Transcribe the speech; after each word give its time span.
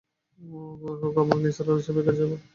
ভোর 0.79 0.95
হোক, 1.01 1.15
আমরা 1.21 1.37
নিসার 1.39 1.67
আলি 1.69 1.81
সাহেবের 1.83 2.05
কাছে 2.07 2.19
যাব! 2.21 2.31